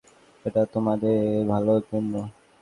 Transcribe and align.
এটা 0.45 0.61
তোদের 0.73 1.19
ভালোর 1.47 1.81
জন্য। 1.89 2.13